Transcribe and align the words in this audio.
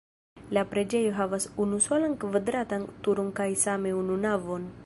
La 0.57 0.63
preĝejo 0.71 1.11
havas 1.17 1.45
unusolan 1.67 2.17
kvadratan 2.25 2.91
turon 3.09 3.33
kaj 3.41 3.51
same 3.69 3.97
unu 4.03 4.21
navon. 4.29 4.71